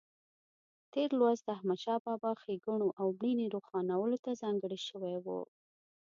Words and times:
تېر 0.93 1.09
لوست 1.19 1.43
د 1.45 1.49
احمدشاه 1.57 1.99
بابا 2.05 2.31
ښېګڼو 2.41 2.89
او 2.99 3.07
مړینې 3.17 3.45
روښانولو 3.55 4.17
ته 4.25 4.31
ځانګړی 4.41 4.79
شوی 4.87 5.15
و. 5.25 5.27